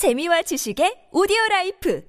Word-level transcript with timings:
재미와 0.00 0.40
지식의 0.40 1.08
오디오 1.12 1.36
life 1.50 2.02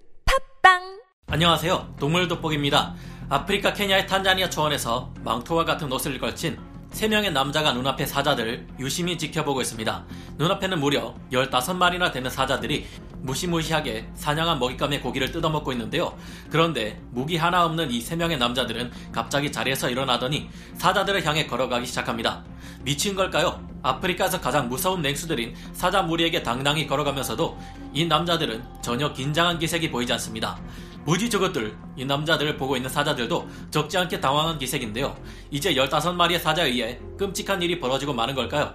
팟빵 0.64 1.02
안녕하세요. 1.28 1.96
동물 2.00 2.30
돋보기입니다. 2.30 2.96
아프리카 3.28 3.74
케냐의 3.74 4.08
탄자니아 4.08 4.50
초원에서 4.50 5.14
망토와 5.26 5.66
같은 5.66 5.92
옷을 5.92 6.18
걸친 6.18 6.58
3명의 6.92 7.34
남자가 7.34 7.74
눈앞의 7.74 8.08
사자들을 8.08 8.66
유심히 8.80 9.18
지켜보고 9.18 9.60
있습니다. 9.60 10.06
눈앞에는 10.38 10.80
무려 10.80 11.14
15마리나 11.34 12.14
되는 12.14 12.30
사자들이 12.30 12.88
무시무시하게 13.24 14.08
사냥한 14.16 14.60
먹잇감의 14.60 15.02
고기를 15.02 15.34
뜯어먹고 15.34 15.74
있는데요. 15.74 16.18
그런데 16.50 16.98
무기 17.10 17.36
하나 17.36 17.66
없는 17.66 17.92
이 17.92 18.02
3명의 18.02 18.38
남자들은 18.38 18.90
갑자기 19.12 19.52
자리에서 19.52 19.90
일어나더니 19.90 20.50
사자들을 20.78 21.26
향해 21.26 21.46
걸어가기 21.46 21.86
시작합니다. 21.86 22.46
미친 22.84 23.16
걸까요? 23.16 23.71
아프리카에서 23.84 24.40
가장 24.40 24.70
무서운 24.70 25.02
맹수들인 25.02 25.56
사자 25.74 26.02
무리에게 26.02 26.44
당당히 26.44 26.88
걸어가면서도 26.88 27.58
이 27.94 28.06
남자들은 28.06 28.64
전혀 28.82 29.12
긴장한 29.12 29.60
기색이 29.60 29.92
보이지 29.92 30.14
않습니다. 30.14 30.60
무지 31.04 31.30
저것들 31.30 31.76
이 31.96 32.06
남자들을 32.06 32.58
보고 32.58 32.76
있는 32.76 32.90
사자들도 32.90 33.50
적지 33.72 33.98
않게 33.98 34.20
당황한 34.20 34.60
기색인데요. 34.60 35.16
이제 35.50 35.74
15마리의 35.74 36.40
사자에 36.40 36.70
의해 36.70 37.00
끔찍한 37.18 37.62
일이 37.62 37.80
벌어지고 37.80 38.14
마는 38.14 38.36
걸까요? 38.36 38.74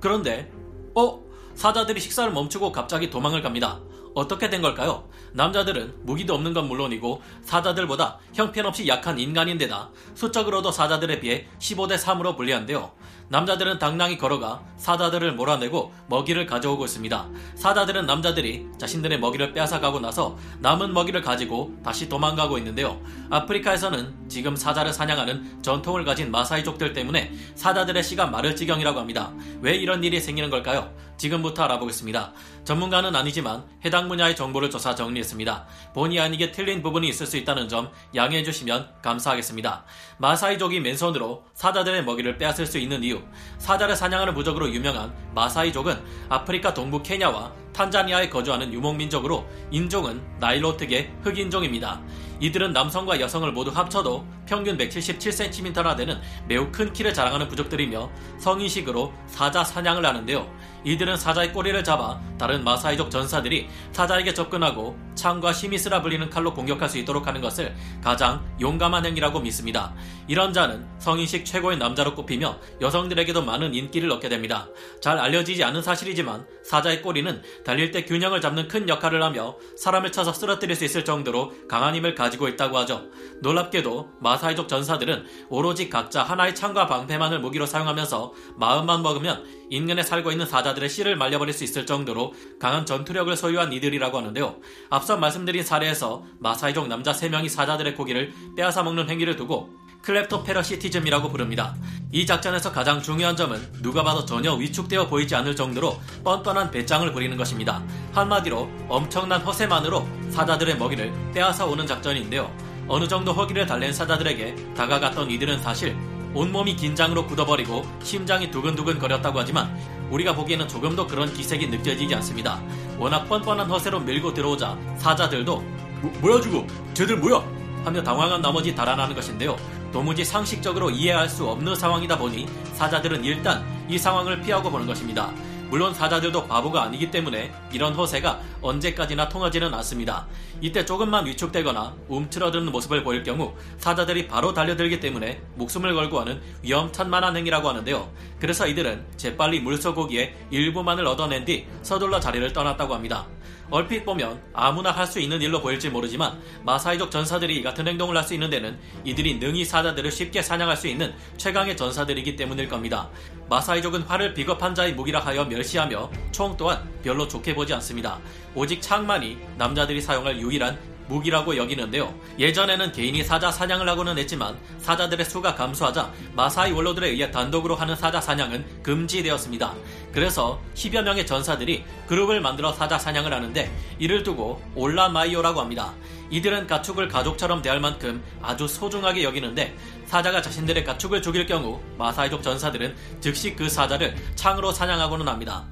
그런데 0.00 0.50
어? 0.94 1.20
사자들이 1.54 2.00
식사를 2.00 2.32
멈추고 2.32 2.72
갑자기 2.72 3.10
도망을 3.10 3.42
갑니다. 3.42 3.80
어떻게 4.14 4.50
된 4.50 4.60
걸까요? 4.60 5.08
남자들은 5.32 6.00
무기도 6.02 6.34
없는 6.34 6.52
건 6.52 6.68
물론이고 6.68 7.22
사자들보다 7.42 8.18
형편없이 8.34 8.86
약한 8.88 9.18
인간인데다 9.18 9.90
수적으로도 10.14 10.70
사자들에 10.70 11.20
비해 11.20 11.48
15대 11.58 11.96
3으로 11.96 12.36
불리한데요. 12.36 12.92
남자들은 13.32 13.78
당당히 13.78 14.18
걸어가 14.18 14.60
사자들을 14.76 15.32
몰아내고 15.32 15.90
먹이를 16.06 16.44
가져오고 16.44 16.84
있습니다. 16.84 17.28
사자들은 17.54 18.04
남자들이 18.04 18.66
자신들의 18.76 19.20
먹이를 19.20 19.54
빼앗아가고 19.54 20.00
나서 20.00 20.36
남은 20.60 20.92
먹이를 20.92 21.22
가지고 21.22 21.74
다시 21.82 22.10
도망가고 22.10 22.58
있는데요. 22.58 23.00
아프리카에서는 23.30 24.28
지금 24.28 24.54
사자를 24.54 24.92
사냥하는 24.92 25.62
전통을 25.62 26.04
가진 26.04 26.30
마사이족들 26.30 26.92
때문에 26.92 27.32
사자들의 27.54 28.02
씨가 28.02 28.26
마를 28.26 28.54
지경이라고 28.54 29.00
합니다. 29.00 29.32
왜 29.62 29.76
이런 29.76 30.04
일이 30.04 30.20
생기는 30.20 30.50
걸까요? 30.50 30.92
지금부터 31.22 31.62
알아보겠습니다. 31.62 32.32
전문가는 32.64 33.14
아니지만 33.14 33.64
해당 33.84 34.08
분야의 34.08 34.34
정보를 34.34 34.70
조사 34.70 34.96
정리했습니다. 34.96 35.66
본의 35.94 36.18
아니게 36.18 36.50
틀린 36.50 36.82
부분이 36.82 37.08
있을 37.08 37.26
수 37.26 37.36
있다는 37.36 37.68
점 37.68 37.90
양해해 38.16 38.42
주시면 38.42 38.88
감사하겠습니다. 39.02 39.84
마사이족이 40.18 40.80
맨손으로 40.80 41.44
사자들의 41.54 42.04
먹이를 42.04 42.38
빼앗을 42.38 42.66
수 42.66 42.78
있는 42.78 43.04
이유 43.04 43.22
사자를 43.58 43.94
사냥하는 43.94 44.34
부적으로 44.34 44.68
유명한 44.68 45.14
마사이족은 45.32 46.02
아프리카 46.28 46.74
동부 46.74 47.04
케냐와 47.04 47.52
탄자니아에 47.72 48.28
거주하는 48.28 48.72
유목민족으로 48.72 49.46
인종은 49.70 50.20
나일로트계 50.40 51.14
흑인종입니다. 51.22 52.02
이들은 52.40 52.72
남성과 52.72 53.20
여성을 53.20 53.50
모두 53.52 53.70
합쳐도 53.70 54.26
평균 54.46 54.76
177cm나 54.76 55.96
되는 55.96 56.20
매우 56.48 56.70
큰 56.72 56.92
키를 56.92 57.14
자랑하는 57.14 57.48
부족들이며 57.48 58.10
성인식으로 58.38 59.12
사자 59.26 59.62
사냥을 59.62 60.04
하는데요. 60.04 60.52
이들은 60.84 61.16
사자의 61.16 61.52
꼬리를 61.52 61.82
잡아 61.84 62.20
다른 62.38 62.64
마사이족 62.64 63.10
전사들이 63.10 63.68
사자에게 63.92 64.34
접근하고 64.34 64.96
창과 65.14 65.52
시미스라 65.52 66.02
불리는 66.02 66.28
칼로 66.30 66.52
공격할 66.54 66.88
수 66.88 66.98
있도록 66.98 67.26
하는 67.26 67.40
것을 67.40 67.74
가장 68.02 68.44
용감한 68.60 69.06
행위라고 69.06 69.40
믿습니다. 69.40 69.94
이런 70.26 70.52
자는 70.52 70.86
성인식 70.98 71.44
최고의 71.44 71.78
남자로 71.78 72.14
꼽히며 72.14 72.58
여성들에게도 72.80 73.44
많은 73.44 73.74
인기를 73.74 74.10
얻게 74.10 74.28
됩니다. 74.28 74.68
잘 75.00 75.18
알려지지 75.18 75.62
않은 75.64 75.82
사실이지만 75.82 76.46
사자의 76.64 77.02
꼬리는 77.02 77.42
달릴 77.64 77.90
때 77.90 78.04
균형을 78.04 78.40
잡는 78.40 78.68
큰 78.68 78.88
역할을 78.88 79.22
하며 79.22 79.56
사람을 79.76 80.12
쳐서 80.12 80.32
쓰러뜨릴 80.32 80.76
수 80.76 80.84
있을 80.84 81.04
정도로 81.04 81.52
강한 81.68 81.94
힘을 81.94 82.14
가지고 82.14 82.48
있다고 82.48 82.78
하죠. 82.78 83.04
놀랍게도 83.40 84.10
마사이족 84.20 84.68
전사들은 84.68 85.26
오로지 85.48 85.88
각자 85.88 86.22
하나의 86.22 86.54
창과 86.54 86.86
방패만을 86.86 87.40
무기로 87.40 87.66
사용하면서 87.66 88.32
마음만 88.56 89.02
먹으면 89.02 89.44
인근에 89.70 90.02
살고 90.02 90.30
있는 90.30 90.46
사자들의 90.46 90.88
씨를 90.88 91.16
말려버릴 91.16 91.54
수 91.54 91.64
있을 91.64 91.86
정도로 91.86 92.34
강한 92.60 92.84
전투력을 92.84 93.34
소유한 93.36 93.72
이들이라고 93.72 94.18
하는데요. 94.18 94.56
앞서 94.90 95.16
말씀드린 95.16 95.62
사례에서 95.62 96.24
마사이족 96.40 96.88
남자 96.88 97.12
3명이 97.12 97.48
사자들의 97.48 97.94
고기를 97.94 98.32
빼앗아 98.54 98.82
먹는 98.82 99.08
행위를 99.08 99.36
두고 99.36 99.81
클랩토페러 100.02 100.62
시티즘이라고 100.62 101.30
부릅니다. 101.30 101.74
이 102.10 102.26
작전에서 102.26 102.72
가장 102.72 103.00
중요한 103.00 103.36
점은 103.36 103.60
누가 103.80 104.02
봐도 104.02 104.24
전혀 104.24 104.52
위축되어 104.52 105.06
보이지 105.06 105.34
않을 105.36 105.56
정도로 105.56 105.98
뻔뻔한 106.24 106.70
배짱을 106.70 107.12
부리는 107.12 107.36
것입니다. 107.36 107.82
한마디로 108.12 108.68
엄청난 108.88 109.40
허세만으로 109.40 110.06
사자들의 110.30 110.76
먹이를 110.76 111.12
빼앗아 111.32 111.64
오는 111.64 111.86
작전인데요. 111.86 112.52
어느 112.88 113.06
정도 113.06 113.32
허기를 113.32 113.64
달랜 113.64 113.92
사자들에게 113.92 114.74
다가갔던 114.74 115.30
이들은 115.30 115.60
사실 115.60 115.96
온몸이 116.34 116.76
긴장으로 116.76 117.26
굳어버리고 117.26 117.86
심장이 118.02 118.50
두근두근 118.50 118.98
거렸다고 118.98 119.38
하지만 119.38 119.74
우리가 120.10 120.34
보기에는 120.34 120.66
조금도 120.68 121.06
그런 121.06 121.32
기색이 121.32 121.68
느껴지지 121.68 122.14
않습니다. 122.16 122.60
워낙 122.98 123.24
뻔뻔한 123.28 123.70
허세로 123.70 124.00
밀고 124.00 124.34
들어오자 124.34 124.76
사자들도 124.98 125.56
뭐, 126.00 126.12
뭐야 126.20 126.40
주고 126.40 126.66
쟤들 126.92 127.18
뭐야 127.18 127.42
하며 127.84 128.02
당황한 128.02 128.42
나머지 128.42 128.74
달아나는 128.74 129.14
것인데요. 129.14 129.56
도무지 129.92 130.24
상식적으로 130.24 130.90
이해할 130.90 131.28
수 131.28 131.46
없는 131.46 131.74
상황이다 131.74 132.16
보니 132.16 132.46
사자들은 132.74 133.24
일단 133.24 133.64
이 133.88 133.98
상황을 133.98 134.40
피하고 134.40 134.70
보는 134.70 134.86
것입니다. 134.86 135.30
물론 135.68 135.94
사자들도 135.94 136.48
바보가 136.48 136.82
아니기 136.82 137.10
때문에 137.10 137.50
이런 137.72 137.94
허세가 137.94 138.40
언제까지나 138.60 139.28
통하지는 139.30 139.72
않습니다. 139.72 140.26
이때 140.60 140.84
조금만 140.84 141.24
위축되거나 141.26 141.94
움츠러드는 142.08 142.70
모습을 142.70 143.02
보일 143.02 143.22
경우 143.22 143.54
사자들이 143.78 144.28
바로 144.28 144.52
달려들기 144.52 145.00
때문에 145.00 145.40
목숨을 145.54 145.94
걸고 145.94 146.20
하는 146.20 146.42
위험천만한 146.62 147.36
행위라고 147.38 147.70
하는데요. 147.70 148.10
그래서 148.38 148.66
이들은 148.66 149.06
재빨리 149.16 149.60
물소고기의 149.60 150.34
일부만을 150.50 151.06
얻어낸 151.06 151.44
뒤 151.46 151.66
서둘러 151.80 152.20
자리를 152.20 152.52
떠났다고 152.52 152.94
합니다. 152.94 153.26
얼핏 153.72 154.04
보면 154.04 154.38
아무나 154.52 154.90
할 154.90 155.06
수 155.06 155.18
있는 155.18 155.40
일로 155.40 155.60
보일지 155.60 155.88
모르지만 155.88 156.38
마사이족 156.62 157.10
전사들이 157.10 157.56
이 157.56 157.62
같은 157.62 157.88
행동을 157.88 158.16
할 158.16 158.24
수 158.24 158.34
있는 158.34 158.50
데는 158.50 158.78
이들이 159.02 159.38
능히 159.38 159.64
사자들을 159.64 160.12
쉽게 160.12 160.42
사냥할 160.42 160.76
수 160.76 160.86
있는 160.86 161.12
최강의 161.38 161.76
전사들이기 161.76 162.36
때문일 162.36 162.68
겁니다. 162.68 163.08
마사이족은 163.48 164.02
활을 164.02 164.34
비겁한 164.34 164.74
자의 164.74 164.92
무기라 164.94 165.20
하여 165.20 165.44
멸시하며 165.46 166.10
총 166.32 166.54
또한 166.56 166.86
별로 167.02 167.26
좋게 167.26 167.54
보지 167.54 167.72
않습니다. 167.74 168.20
오직 168.54 168.80
창만이 168.82 169.38
남자들이 169.56 170.02
사용할 170.02 170.38
유일한 170.38 170.78
무기라고 171.08 171.56
여기는데요. 171.56 172.14
예전에는 172.38 172.92
개인이 172.92 173.22
사자 173.24 173.50
사냥을 173.50 173.88
하고는 173.88 174.16
했지만 174.18 174.56
사자들의 174.78 175.26
수가 175.26 175.54
감소하자 175.54 176.12
마사이 176.34 176.72
원로들에 176.72 177.08
의해 177.08 177.30
단독으로 177.30 177.74
하는 177.74 177.96
사자 177.96 178.20
사냥은 178.20 178.82
금지되었습니다. 178.82 179.74
그래서 180.12 180.60
10여 180.74 181.02
명의 181.02 181.26
전사들이 181.26 181.84
그룹을 182.06 182.40
만들어 182.40 182.72
사자 182.72 182.98
사냥을 182.98 183.32
하는데 183.32 183.70
이를 183.98 184.22
두고 184.22 184.62
올라마이오라고 184.74 185.60
합니다. 185.60 185.94
이들은 186.30 186.66
가축을 186.66 187.08
가족처럼 187.08 187.62
대할 187.62 187.80
만큼 187.80 188.22
아주 188.42 188.68
소중하게 188.68 189.22
여기는데 189.24 189.76
사자가 190.06 190.42
자신들의 190.42 190.84
가축을 190.84 191.22
죽일 191.22 191.46
경우 191.46 191.80
마사이족 191.98 192.42
전사들은 192.42 192.94
즉시 193.20 193.54
그 193.54 193.68
사자를 193.68 194.14
창으로 194.34 194.72
사냥하고는 194.72 195.28
합니다. 195.28 195.64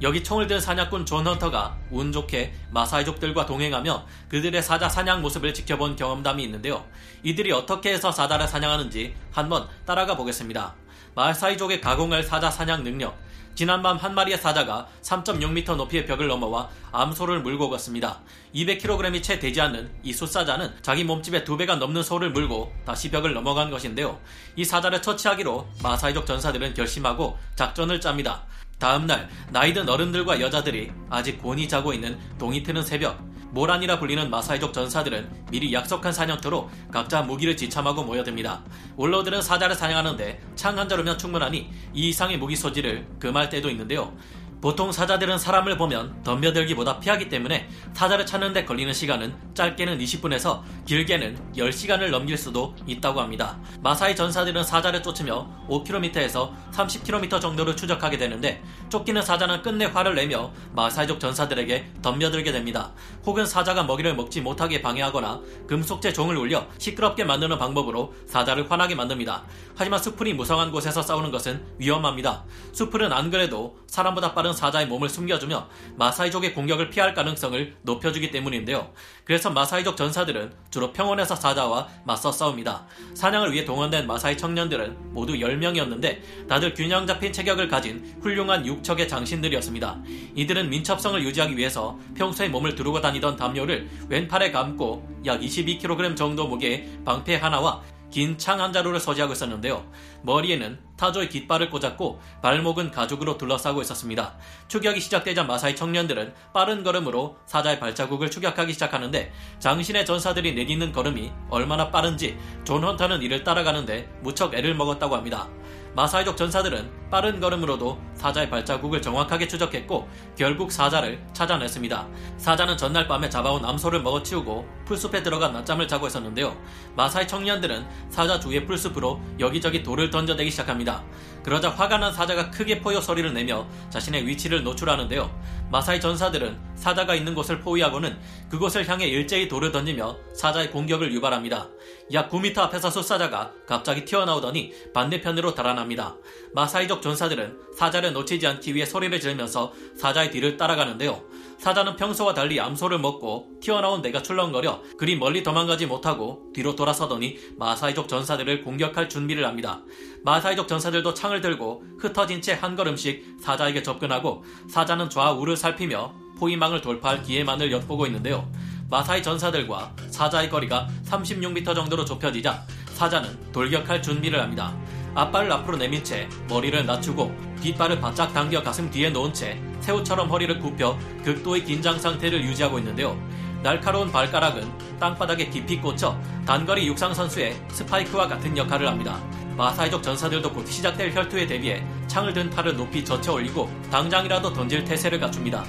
여기 0.00 0.22
총을 0.22 0.46
든 0.46 0.60
사냥꾼 0.60 1.06
존 1.06 1.26
헌터가 1.26 1.76
운 1.90 2.12
좋게 2.12 2.54
마사이족들과 2.70 3.46
동행하며 3.46 4.06
그들의 4.28 4.62
사자 4.62 4.88
사냥 4.88 5.22
모습을 5.22 5.52
지켜본 5.52 5.96
경험담이 5.96 6.44
있는데요. 6.44 6.84
이들이 7.24 7.50
어떻게 7.50 7.92
해서 7.92 8.12
사자를 8.12 8.46
사냥하는지 8.46 9.14
한번 9.32 9.66
따라가 9.84 10.16
보겠습니다. 10.16 10.74
마사이족의 11.16 11.80
가공할 11.80 12.22
사자 12.22 12.48
사냥 12.48 12.84
능력. 12.84 13.18
지난밤 13.58 13.96
한 13.96 14.14
마리의 14.14 14.38
사자가 14.38 14.86
3.6m 15.02 15.74
높이의 15.74 16.06
벽을 16.06 16.28
넘어와 16.28 16.68
암소를 16.92 17.42
물고 17.42 17.68
갔습니다. 17.70 18.20
200kg이 18.54 19.20
채 19.20 19.40
되지 19.40 19.60
않는 19.60 19.90
이 20.04 20.12
숫사자는 20.12 20.76
자기 20.80 21.02
몸집의 21.02 21.44
두 21.44 21.56
배가 21.56 21.74
넘는 21.74 22.04
소를 22.04 22.30
물고 22.30 22.72
다시 22.86 23.10
벽을 23.10 23.34
넘어간 23.34 23.68
것인데요. 23.68 24.20
이 24.54 24.64
사자를 24.64 25.02
처치하기로 25.02 25.66
마사이족 25.82 26.24
전사들은 26.24 26.74
결심하고 26.74 27.36
작전을 27.56 28.00
짭니다. 28.00 28.44
다음날 28.78 29.28
나이든 29.50 29.88
어른들과 29.88 30.40
여자들이 30.40 30.92
아직 31.10 31.42
곤히 31.42 31.66
자고 31.66 31.92
있는 31.92 32.16
동이 32.38 32.62
트는 32.62 32.84
새벽 32.84 33.27
모란이라 33.50 33.98
불리는 33.98 34.30
마사이족 34.30 34.72
전사들은 34.72 35.46
미리 35.50 35.72
약속한 35.72 36.12
사냥터로 36.12 36.70
각자 36.92 37.22
무기를 37.22 37.56
지참하고 37.56 38.04
모여듭니다. 38.04 38.62
원로들은 38.96 39.42
사자를 39.42 39.74
사냥하는데 39.74 40.40
창 40.54 40.78
한 40.78 40.88
자루면 40.88 41.18
충분하니 41.18 41.70
이 41.92 42.08
이상의 42.10 42.36
무기 42.38 42.54
소지를 42.54 43.04
금할 43.18 43.48
때도 43.48 43.68
있는데요. 43.70 44.12
보통 44.60 44.90
사자들은 44.90 45.38
사람을 45.38 45.76
보면 45.76 46.22
덤벼들기보다 46.24 46.98
피하기 46.98 47.28
때문에 47.28 47.68
사자를 47.92 48.26
찾는데 48.26 48.64
걸리는 48.64 48.92
시간은 48.92 49.34
짧게는 49.54 49.98
20분에서 49.98 50.62
길게는 50.84 51.52
10시간을 51.56 52.10
넘길 52.10 52.36
수도 52.36 52.74
있다고 52.86 53.20
합니다. 53.20 53.58
마사이 53.82 54.16
전사들은 54.16 54.64
사자를 54.64 55.02
쫓으며 55.02 55.48
5km에서 55.68 56.52
30km 56.72 57.40
정도를 57.40 57.76
추적하게 57.76 58.18
되는데 58.18 58.62
쫓기는 58.88 59.20
사자는 59.22 59.62
끝내 59.62 59.84
화를 59.84 60.14
내며 60.16 60.52
마사이족 60.72 61.20
전사들에게 61.20 61.92
덤벼들게 62.02 62.50
됩니다. 62.50 62.92
혹은 63.26 63.46
사자가 63.46 63.84
먹이를 63.84 64.16
먹지 64.16 64.40
못하게 64.40 64.82
방해하거나 64.82 65.40
금속제 65.68 66.12
종을 66.12 66.36
울려 66.36 66.66
시끄럽게 66.78 67.24
만드는 67.24 67.58
방법으로 67.58 68.14
사자를 68.26 68.70
화나게 68.70 68.94
만듭니다. 68.96 69.44
하지만 69.76 70.00
수풀이 70.00 70.34
무성한 70.34 70.72
곳에서 70.72 71.02
싸우는 71.02 71.30
것은 71.30 71.64
위험합니다. 71.78 72.44
수풀은 72.72 73.12
안 73.12 73.30
그래도 73.30 73.78
사람보다 73.86 74.34
빠른 74.34 74.47
사자의 74.52 74.86
몸을 74.86 75.08
숨겨주며 75.08 75.68
마사이족의 75.96 76.54
공격을 76.54 76.90
피할 76.90 77.14
가능성을 77.14 77.76
높여주기 77.82 78.30
때문인데요. 78.30 78.92
그래서 79.24 79.50
마사이족 79.50 79.96
전사들은 79.96 80.52
주로 80.70 80.92
평원에서 80.92 81.36
사자와 81.36 81.88
맞서 82.04 82.32
싸웁니다. 82.32 82.86
사냥을 83.14 83.52
위해 83.52 83.64
동원된 83.64 84.06
마사이 84.06 84.36
청년들은 84.36 85.12
모두 85.12 85.34
10명이었는데 85.34 86.48
다들 86.48 86.74
균형 86.74 87.06
잡힌 87.06 87.32
체격을 87.32 87.68
가진 87.68 88.16
훌륭한 88.22 88.64
육척의 88.66 89.08
장신들이었습니다. 89.08 90.02
이들은 90.34 90.70
민첩성을 90.70 91.22
유지하기 91.22 91.56
위해서 91.56 91.98
평소에 92.14 92.48
몸을 92.48 92.74
두르고 92.74 93.00
다니던 93.00 93.36
담요를 93.36 93.88
왼팔에 94.08 94.50
감고 94.50 95.18
약 95.26 95.40
22kg 95.40 96.16
정도 96.16 96.46
무게의 96.46 96.88
방패 97.04 97.36
하나와 97.36 97.82
긴 98.10 98.38
창 98.38 98.60
한 98.60 98.72
자루를 98.72 99.00
소지하고 99.00 99.32
있었는데요. 99.34 99.84
머리에는 100.22 100.78
타조의 100.96 101.28
깃털을 101.28 101.70
꽂았고 101.70 102.20
발목은 102.42 102.90
가죽으로 102.90 103.38
둘러싸고 103.38 103.82
있었습니다. 103.82 104.34
추격이 104.68 105.00
시작되자 105.00 105.44
마사이 105.44 105.76
청년들은 105.76 106.34
빠른 106.52 106.82
걸음으로 106.82 107.36
사자의 107.46 107.78
발자국을 107.78 108.30
추격하기 108.30 108.72
시작하는데 108.72 109.32
장신의 109.58 110.06
전사들이 110.06 110.54
내딛는 110.54 110.92
걸음이 110.92 111.30
얼마나 111.50 111.90
빠른지 111.90 112.38
존 112.64 112.82
헌터는 112.82 113.22
이를 113.22 113.44
따라가는데 113.44 114.08
무척 114.22 114.54
애를 114.54 114.74
먹었다고 114.74 115.14
합니다. 115.14 115.48
마사이족 115.98 116.36
전사들은 116.36 117.10
빠른 117.10 117.40
걸음으로도 117.40 117.98
사자의 118.14 118.48
발자국을 118.50 119.02
정확하게 119.02 119.48
추적했고 119.48 120.08
결국 120.36 120.70
사자를 120.70 121.20
찾아냈습니다. 121.32 122.06
사자는 122.36 122.76
전날 122.76 123.08
밤에 123.08 123.28
잡아온 123.28 123.64
암소를 123.64 124.02
먹어치우고 124.02 124.64
풀숲에 124.84 125.24
들어가 125.24 125.48
낮잠을 125.48 125.88
자고 125.88 126.06
있었는데요. 126.06 126.56
마사이 126.94 127.26
청년들은 127.26 127.84
사자 128.10 128.38
주위의 128.38 128.66
풀숲으로 128.66 129.20
여기저기 129.40 129.82
돌을 129.82 130.10
던져대기 130.10 130.52
시작합니다. 130.52 131.02
그러자 131.42 131.70
화가 131.70 131.98
난 131.98 132.12
사자가 132.12 132.50
크게 132.50 132.80
포효 132.80 133.00
소리를 133.00 133.34
내며 133.34 133.66
자신의 133.90 134.24
위치를 134.28 134.62
노출하는데요. 134.62 135.28
마사이 135.72 136.00
전사들은 136.00 136.60
사자가 136.76 137.16
있는 137.16 137.34
곳을 137.34 137.60
포위하고는 137.60 138.16
그곳을 138.48 138.88
향해 138.88 139.06
일제히 139.06 139.48
돌을 139.48 139.72
던지며 139.72 140.16
사자의 140.32 140.70
공격을 140.70 141.12
유발합니다. 141.12 141.68
약 142.12 142.30
9m 142.30 142.56
앞에서 142.58 142.90
숫사자가 142.90 143.52
갑자기 143.66 144.04
튀어나오더니 144.04 144.72
반대편으로 144.94 145.54
달아납니다. 145.54 146.16
마사이족 146.54 147.02
전사들은 147.02 147.58
사자를 147.76 148.12
놓치지 148.14 148.46
않기 148.46 148.74
위해 148.74 148.86
소리를 148.86 149.20
지르면서 149.20 149.72
사자의 149.96 150.30
뒤를 150.30 150.56
따라가는데요. 150.56 151.22
사자는 151.58 151.96
평소와 151.96 152.34
달리 152.34 152.60
암소를 152.60 152.98
먹고 152.98 153.48
튀어나온 153.60 154.00
내가 154.00 154.22
출렁거려 154.22 154.82
그리 154.96 155.16
멀리 155.16 155.42
도망가지 155.42 155.86
못하고 155.86 156.50
뒤로 156.54 156.74
돌아서더니 156.74 157.38
마사이족 157.56 158.08
전사들을 158.08 158.62
공격할 158.62 159.08
준비를 159.08 159.44
합니다. 159.44 159.82
마사이족 160.24 160.66
전사들도 160.66 161.14
창을 161.14 161.40
들고 161.40 161.82
흩어진 161.98 162.40
채 162.40 162.58
한 162.58 162.74
걸음씩 162.74 163.36
사자에게 163.40 163.82
접근하고 163.82 164.42
사자는 164.68 165.10
좌우를 165.10 165.56
살피며 165.56 166.14
포위망을 166.38 166.80
돌파할 166.80 167.22
기회만을 167.22 167.70
엿보고 167.70 168.06
있는데요. 168.06 168.50
마사이 168.90 169.22
전사들과 169.22 169.92
사자의 170.08 170.48
거리가 170.48 170.88
36m 171.06 171.74
정도로 171.74 172.04
좁혀지자 172.06 172.62
사자는 172.94 173.52
돌격할 173.52 174.02
준비를 174.02 174.40
합니다. 174.40 174.74
앞발을 175.14 175.52
앞으로 175.52 175.76
내민 175.76 176.02
채 176.02 176.26
머리를 176.48 176.86
낮추고 176.86 177.34
뒷발을 177.60 178.00
바짝 178.00 178.32
당겨 178.32 178.62
가슴 178.62 178.90
뒤에 178.90 179.10
놓은 179.10 179.34
채 179.34 179.60
새우처럼 179.80 180.30
허리를 180.30 180.58
굽혀 180.58 180.98
극도의 181.22 181.64
긴장 181.64 181.98
상태를 181.98 182.42
유지하고 182.44 182.78
있는데요. 182.78 183.18
날카로운 183.62 184.10
발가락은 184.10 184.98
땅바닥에 184.98 185.50
깊이 185.50 185.78
꽂혀 185.78 186.18
단거리 186.46 186.86
육상 186.86 187.12
선수의 187.12 187.60
스파이크와 187.70 188.26
같은 188.26 188.56
역할을 188.56 188.88
합니다. 188.88 189.20
마사이족 189.56 190.02
전사들도 190.02 190.52
곧 190.52 190.66
시작될 190.66 191.14
혈투에 191.14 191.46
대비해 191.46 191.84
창을 192.06 192.32
든 192.32 192.48
팔을 192.48 192.76
높이 192.76 193.04
젖혀 193.04 193.32
올리고 193.32 193.68
당장이라도 193.90 194.52
던질 194.52 194.84
태세를 194.84 195.18
갖춥니다. 195.20 195.64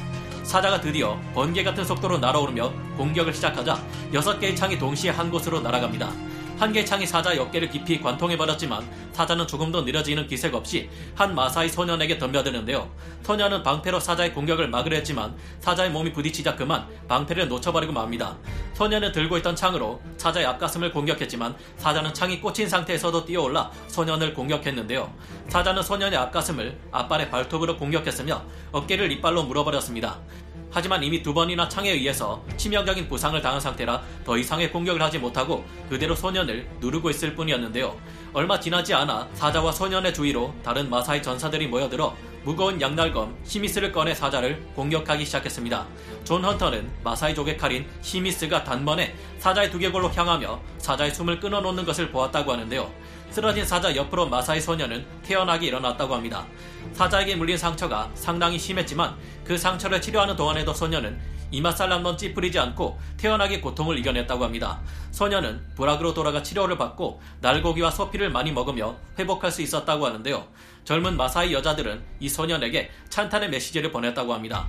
사자가 0.50 0.81
드디어 0.81 1.16
번개 1.36 1.63
같은 1.63 1.86
속도로 1.86 2.18
날아오르며 2.18 2.74
공격을 2.98 3.36
시작하자 3.36 3.80
6개의 4.12 4.56
창이 4.56 4.80
동시에 4.80 5.12
한 5.12 5.30
곳으로 5.30 5.60
날아갑니다. 5.60 6.12
한 6.59 6.73
개의 6.73 6.85
창이 6.85 7.07
사자의 7.07 7.39
어깨를 7.39 7.69
깊이 7.69 8.01
관통해버렸지만 8.01 8.85
사자는 9.13 9.47
조금 9.47 9.71
더 9.71 9.81
느려지는 9.81 10.27
기색 10.27 10.53
없이 10.53 10.89
한 11.15 11.33
마사이 11.33 11.69
소년에게 11.69 12.17
덤벼드는데요. 12.17 12.91
소년은 13.23 13.63
방패로 13.63 14.01
사자의 14.01 14.33
공격을 14.33 14.67
막으려 14.67 14.97
했지만 14.97 15.38
사자의 15.61 15.89
몸이 15.89 16.11
부딪히자 16.11 16.57
그만 16.57 16.85
방패를 17.07 17.47
놓쳐버리고 17.47 17.94
맙니다. 17.94 18.35
소년은 18.73 19.13
들고 19.13 19.38
있던 19.38 19.56
창으로 19.56 20.01
사자의 20.17 20.45
앞가슴을 20.47 20.91
공격했지만 20.91 21.56
사자는 21.77 22.13
창이 22.13 22.41
꽂힌 22.41 22.67
상태에서도 22.67 23.23
뛰어올라 23.23 23.71
소년을 23.88 24.33
공격했는데요. 24.33 25.13
사자는 25.47 25.81
소년의 25.81 26.19
앞가슴을 26.19 26.77
앞발의 26.91 27.29
발톱으로 27.29 27.77
공격했으며 27.77 28.44
어깨를 28.73 29.13
이빨로 29.13 29.44
물어버렸습니다. 29.44 30.19
하지만 30.71 31.04
이미 31.04 31.24
두 31.24 31.33
번이나 31.33 31.68
창에 31.68 31.92
의해서 31.92 32.44
치명적인 32.57 33.07
부상을 33.07 33.42
당한 33.42 33.60
상태라 33.60 34.01
더 34.24 34.38
이상의 34.38 34.71
공격을 34.71 35.01
하지 35.01 35.18
못하고 35.18 35.66
그대로 35.89 36.16
소년을 36.16 36.68
누르고 36.80 37.10
있을 37.10 37.36
뿐이었는데요. 37.36 37.98
얼마 38.33 38.60
지나지 38.60 38.94
않아 38.94 39.27
사자와 39.33 39.71
소년의 39.71 40.13
주위로 40.13 40.54
다른 40.63 40.89
마사이 40.89 41.21
전사들이 41.21 41.68
모여들어 41.68 42.16
무거운 42.44 42.80
양날검 42.80 43.36
시미스를 43.44 43.92
꺼내 43.92 44.13
사자를 44.13 44.63
공격하기 44.75 45.25
시작했습니다. 45.25 45.86
존 46.24 46.44
헌터는 46.45 46.89
마사이족의 47.04 47.57
칼인 47.57 47.86
시미스가 48.01 48.63
단번에 48.63 49.15
사자의 49.39 49.72
두개골로 49.72 50.10
향하며 50.12 50.62
사자의 50.77 51.13
숨을 51.13 51.39
끊어놓는 51.39 51.83
것을 51.86 52.12
보았다고 52.12 52.54
하는데요. 52.54 52.92
쓰러진 53.30 53.65
사자 53.65 53.95
옆으로 53.95 54.27
마사이 54.27 54.62
소년은 54.62 55.06
태연하게 55.24 55.68
일어났다고 55.68 56.15
합니다. 56.15 56.48
사자에게 56.94 57.36
물린 57.36 57.57
상처가 57.57 58.09
상당히 58.13 58.59
심했지만 58.59 59.15
그 59.44 59.57
상처를 59.57 60.01
치료하는 60.01 60.36
동안에도 60.36 60.74
소년은 60.74 61.19
이맛살 61.51 61.91
한번 61.91 62.18
찌푸리지 62.18 62.59
않고 62.59 63.00
태연하게 63.18 63.59
고통을 63.59 63.97
이겨냈다고 63.97 64.44
합니다. 64.44 64.81
소년은 65.12 65.62
부락으로 65.75 66.13
돌아가 66.13 66.44
치료를 66.44 66.77
받고 66.77 67.21
날고기와 67.41 67.89
소피를 67.89 68.30
많이 68.30 68.51
먹으며 68.51 68.95
회복할 69.18 69.51
수 69.51 69.62
있었다고 69.62 70.06
하는데요. 70.06 70.47
젊은 70.83 71.18
마사이 71.18 71.53
여자들은 71.53 72.03
이 72.19 72.30
소년에게 72.30 72.91
찬탄의 73.09 73.50
메시지를 73.50 73.91
보냈다고 73.91 74.33
합니다. 74.33 74.68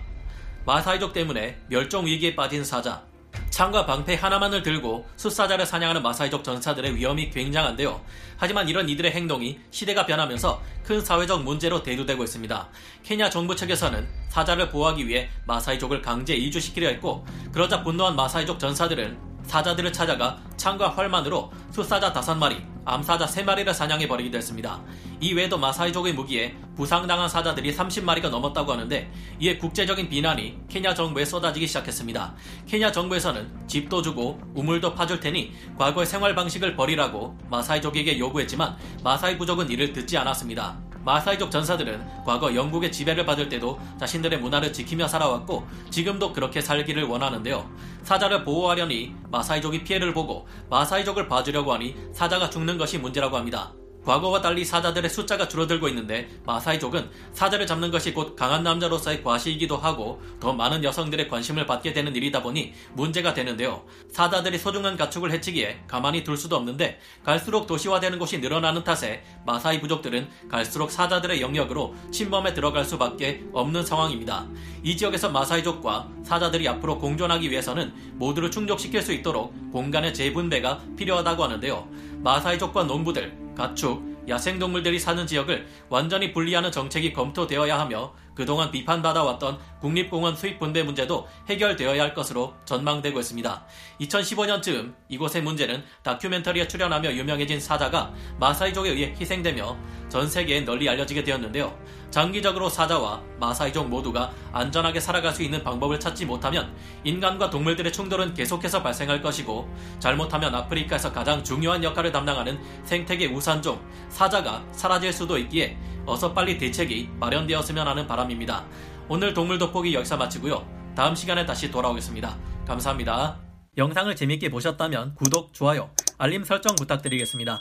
마사이족 0.65 1.13
때문에 1.13 1.59
멸종 1.69 2.07
위기에 2.07 2.35
빠진 2.35 2.65
사자, 2.65 3.03
창과 3.51 3.87
방패 3.87 4.15
하나만을 4.15 4.63
들고 4.63 5.07
숫사자를 5.17 5.67
사냥하는 5.67 6.03
마사이족 6.03 6.43
전사들의 6.43 6.97
위험이 6.97 7.31
굉장한데요. 7.31 8.01
하지만 8.37 8.69
이런 8.69 8.89
이들의 8.89 9.11
행동이 9.13 9.59
시대가 9.71 10.07
변하면서 10.07 10.63
큰 10.85 11.01
사회적 11.01 11.43
문제로 11.45 11.83
대두되고 11.83 12.25
있습니다. 12.25 12.69
케냐 13.03 13.29
정부 13.29 13.55
측에서는 13.55 14.09
사자를 14.29 14.71
보호하기 14.71 15.07
위해 15.07 15.29
마사이족을 15.47 16.01
강제 16.01 16.35
이주시키려 16.35 16.89
했고 16.89 17.27
그러자 17.53 17.83
분노한 17.83 18.17
마사이족 18.17 18.59
전사들은 18.59 19.30
사자들을 19.51 19.93
찾아가 19.93 20.39
창과 20.57 20.91
활만으로 20.91 21.51
숫사자 21.73 22.13
5마리, 22.13 22.65
암사자 22.85 23.27
3마리를 23.27 23.75
사냥해 23.75 24.07
버리기도 24.07 24.39
했습니다. 24.39 24.81
이 25.21 25.35
외에도 25.35 25.59
마사이족의 25.59 26.13
무기에 26.13 26.55
부상당한 26.77 27.29
사자들이 27.29 27.75
30마리가 27.75 28.31
넘었다고 28.31 28.71
하는데 28.71 29.11
이에 29.41 29.59
국제적인 29.59 30.09
비난이 30.09 30.61
케냐 30.69 30.95
정부에 30.95 31.25
쏟아지기 31.25 31.67
시작했습니다. 31.67 32.33
케냐 32.69 32.93
정부에서는 32.93 33.67
집도 33.67 34.01
주고 34.01 34.41
우물도 34.55 34.95
파줄 34.95 35.19
테니 35.19 35.53
과거의 35.77 36.07
생활 36.07 36.37
방식을 36.37 36.77
버리라고 36.77 37.37
마사이족에게 37.51 38.21
요구했지만 38.21 38.77
마사이 39.03 39.37
부족은 39.37 39.69
이를 39.69 39.93
듣지 39.93 40.17
않았습니다. 40.17 40.90
마사이족 41.05 41.51
전사들은 41.51 42.25
과거 42.25 42.55
영국의 42.55 42.93
지배를 42.93 43.25
받을 43.25 43.49
때도 43.49 43.79
자신들의 43.99 44.39
문화를 44.41 44.73
지키며 44.73 45.09
살아왔고 45.09 45.67
지금도 45.91 46.33
그렇게 46.33 46.61
살기를 46.61 47.05
원하는데요. 47.05 47.69
사자를 48.03 48.45
보호하려니 48.45 49.15
마사이족이 49.31 49.85
피해를 49.85 50.13
보고 50.13 50.47
마사이족을 50.69 51.29
봐주려고 51.29 51.73
하니 51.73 51.97
사자가 52.13 52.51
죽는 52.51 52.79
것이 52.79 52.99
문제라고 52.99 53.37
합니다. 53.37 53.73
과거와 54.05 54.41
달리 54.41 54.65
사자들의 54.65 55.11
숫자가 55.11 55.49
줄어들고 55.49 55.89
있는데 55.89 56.29
마사이족은 56.47 57.11
사자를 57.33 57.67
잡는 57.67 57.91
것이 57.91 58.13
곧 58.13 58.35
강한 58.35 58.63
남자로서의 58.63 59.23
과시이기도 59.23 59.77
하고 59.77 60.23
더 60.41 60.53
많은 60.53 60.83
여성들의 60.83 61.29
관심을 61.29 61.67
받게 61.67 61.93
되는 61.93 62.15
일이다 62.15 62.43
보니 62.43 62.73
문제가 62.95 63.35
되는데요. 63.35 63.85
사자들이 64.11 64.59
소중한 64.59 64.97
가축을 64.97 65.31
해치기에 65.33 65.85
가만히 65.87 66.25
둘 66.25 66.37
수도 66.37 66.57
없는데 66.57 66.99
갈수록 67.25 67.67
도시화되는 67.67 68.19
곳이 68.19 68.39
늘어나는 68.39 68.85
탓에 68.85 69.23
마사이 69.45 69.81
부족들은 69.81 70.29
갈수록 70.49 70.91
사자들의 70.91 71.41
영역으로 71.41 71.95
침범에 72.11 72.55
들어갈 72.55 72.85
수밖에 72.85 73.45
없는 73.53 73.85
상황입니다. 73.85 74.47
이 74.83 74.97
지역에서 74.97 75.29
마사이족과 75.31 76.09
사자들이 76.25 76.67
앞으로 76.69 76.99
공존하기 76.99 77.51
위해서는 77.51 77.93
모두를 78.15 78.51
충족시킬 78.51 79.03
수 79.03 79.13
있도록 79.13 79.55
공간의 79.73 80.15
재분배가 80.15 80.81
필요하다고 80.97 81.45
하는데요. 81.45 81.89
마사이족과 82.23 82.85
농부들, 82.85 83.50
가축, 83.57 84.27
야생동물들이 84.29 84.99
사는 84.99 85.27
지역을 85.27 85.67
완전히 85.89 86.33
분리하는 86.33 86.71
정책이 86.71 87.13
검토되어야 87.13 87.79
하며 87.79 88.13
그동안 88.35 88.71
비판받아왔던 88.71 89.59
국립공원 89.81 90.37
수입 90.37 90.59
분배 90.59 90.83
문제도 90.83 91.27
해결되어야 91.49 92.03
할 92.03 92.15
것으로 92.15 92.55
전망되고 92.65 93.19
있습니다. 93.19 93.65
2015년쯤 94.01 94.95
이곳의 95.09 95.43
문제는 95.43 95.85
다큐멘터리에 96.03 96.69
출연하며 96.69 97.13
유명해진 97.13 97.61
사자가 97.61 98.13
마사이족에 98.39 98.91
의해 98.91 99.15
희생되며 99.19 99.77
전 100.09 100.29
세계에 100.29 100.61
널리 100.61 100.89
알려지게 100.89 101.25
되었는데요. 101.25 101.77
장기적으로 102.11 102.69
사자와 102.69 103.23
마사이족 103.39 103.89
모두가 103.89 104.33
안전하게 104.53 104.99
살아갈 104.99 105.33
수 105.33 105.43
있는 105.43 105.63
방법을 105.63 106.01
찾지 106.01 106.27
못하면 106.27 106.75
인간과 107.05 107.51
동물들의 107.51 107.93
충돌은 107.93 108.35
계속해서 108.35 108.83
발생할 108.83 109.23
것이고 109.23 109.69
잘못하면 110.01 110.55
아프리카에서 110.55 111.13
가장 111.13 111.45
중요한 111.45 111.85
역할을 111.85 112.11
담당하는 112.11 112.61
생태계 112.85 113.27
우산종 113.27 113.81
사자가 114.09 114.65
사라질 114.73 115.13
수도 115.13 115.39
있기에 115.39 115.77
어서 116.11 116.35
빨리 116.35 116.59
대책이 116.59 117.09
마련되었으면 117.21 117.87
하는 117.87 118.07
바람입니다. 118.07 118.65
오늘 119.09 119.33
동물 119.33 119.59
돋보기 119.59 119.95
여기서 119.95 120.17
마치고요. 120.17 120.67
다음 120.97 121.15
시간에 121.15 121.47
다시 121.47 121.71
돌아오겠습니다. 121.71 122.37
감사합니다. 122.67 123.39
영상을 123.77 124.15
재밌게 124.17 124.51
보셨다면 124.51 125.15
구독, 125.15 125.55
좋아요, 125.55 125.91
알림 126.19 126.43
설정 126.43 126.75
부탁드리겠습니다. 126.75 127.61